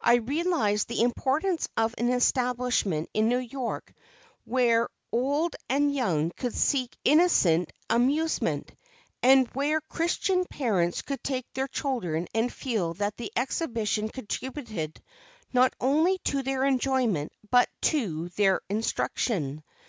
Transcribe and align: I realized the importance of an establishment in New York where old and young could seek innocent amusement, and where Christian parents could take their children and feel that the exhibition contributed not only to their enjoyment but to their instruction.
I 0.00 0.18
realized 0.18 0.86
the 0.86 1.02
importance 1.02 1.68
of 1.76 1.96
an 1.98 2.08
establishment 2.10 3.08
in 3.12 3.28
New 3.28 3.40
York 3.40 3.92
where 4.44 4.88
old 5.10 5.56
and 5.68 5.92
young 5.92 6.30
could 6.36 6.54
seek 6.54 6.96
innocent 7.04 7.72
amusement, 7.90 8.70
and 9.20 9.48
where 9.48 9.80
Christian 9.80 10.44
parents 10.44 11.02
could 11.02 11.24
take 11.24 11.52
their 11.54 11.66
children 11.66 12.28
and 12.36 12.52
feel 12.52 12.94
that 12.94 13.16
the 13.16 13.32
exhibition 13.34 14.10
contributed 14.10 15.02
not 15.52 15.74
only 15.80 16.18
to 16.18 16.44
their 16.44 16.62
enjoyment 16.64 17.32
but 17.50 17.68
to 17.80 18.28
their 18.36 18.60
instruction. 18.70 19.64